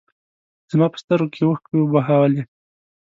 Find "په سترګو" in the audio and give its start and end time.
0.93-1.29